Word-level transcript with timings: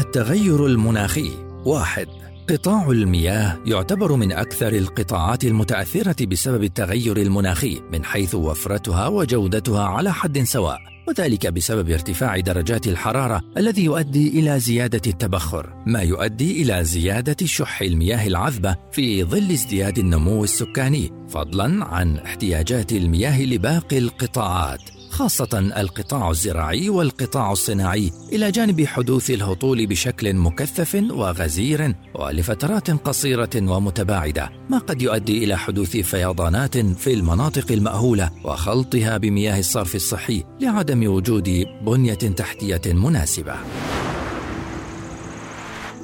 التغير 0.00 0.66
المناخي. 0.66 1.30
واحد 1.64 2.06
قطاع 2.50 2.90
المياه 2.90 3.58
يعتبر 3.66 4.16
من 4.16 4.32
أكثر 4.32 4.72
القطاعات 4.72 5.44
المتأثرة 5.44 6.26
بسبب 6.26 6.64
التغير 6.64 7.16
المناخي 7.16 7.80
من 7.92 8.04
حيث 8.04 8.34
وفرتها 8.34 9.08
وجودتها 9.08 9.84
على 9.84 10.12
حد 10.12 10.42
سواء 10.42 10.78
وذلك 11.08 11.46
بسبب 11.46 11.90
ارتفاع 11.90 12.40
درجات 12.40 12.86
الحرارة 12.86 13.40
الذي 13.56 13.84
يؤدي 13.84 14.40
إلى 14.40 14.60
زيادة 14.60 15.00
التبخر 15.06 15.72
ما 15.86 16.00
يؤدي 16.02 16.62
إلى 16.62 16.84
زيادة 16.84 17.46
شح 17.46 17.82
المياه 17.82 18.26
العذبة 18.26 18.76
في 18.92 19.24
ظل 19.24 19.50
ازدياد 19.50 19.98
النمو 19.98 20.44
السكاني 20.44 21.12
فضلا 21.28 21.84
عن 21.84 22.16
احتياجات 22.16 22.92
المياه 22.92 23.42
لباقي 23.42 23.98
القطاعات. 23.98 24.99
خاصة 25.20 25.58
القطاع 25.58 26.30
الزراعي 26.30 26.88
والقطاع 26.88 27.52
الصناعي 27.52 28.12
إلى 28.32 28.50
جانب 28.50 28.84
حدوث 28.84 29.30
الهطول 29.30 29.86
بشكل 29.86 30.34
مكثف 30.34 31.02
وغزير 31.10 31.94
ولفترات 32.14 32.90
قصيرة 32.90 33.50
ومتباعدة 33.56 34.50
ما 34.70 34.78
قد 34.78 35.02
يؤدي 35.02 35.44
إلى 35.44 35.58
حدوث 35.58 35.96
فيضانات 35.96 36.78
في 36.78 37.14
المناطق 37.14 37.72
المأهولة 37.72 38.30
وخلطها 38.44 39.16
بمياه 39.16 39.58
الصرف 39.58 39.94
الصحي 39.94 40.44
لعدم 40.60 41.12
وجود 41.12 41.66
بنية 41.86 42.14
تحتية 42.14 42.92
مناسبة. 42.92 43.54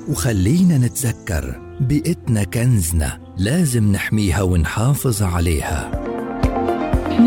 وخلينا 0.09 0.79
نتذكر 0.79 1.61
بيئتنا 1.81 2.45
كنزنا 2.45 3.21
لازم 3.39 3.93
نحميها 3.93 4.43
ونحافظ 4.43 5.23
عليها. 5.23 6.06